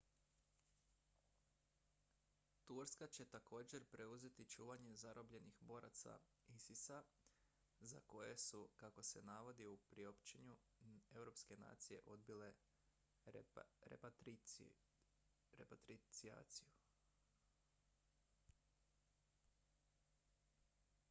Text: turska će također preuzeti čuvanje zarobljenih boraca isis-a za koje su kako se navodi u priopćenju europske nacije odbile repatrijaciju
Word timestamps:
turska 2.65 3.07
će 3.07 3.25
također 3.25 3.85
preuzeti 3.91 4.45
čuvanje 4.45 4.93
zarobljenih 5.01 5.59
boraca 5.59 6.19
isis-a 6.47 7.03
za 7.79 7.99
koje 7.99 8.37
su 8.37 8.69
kako 8.75 9.03
se 9.03 9.21
navodi 9.21 9.65
u 9.65 9.77
priopćenju 9.77 10.57
europske 11.15 11.57
nacije 11.57 11.99
odbile 12.05 12.53
repatrijaciju 13.81 14.73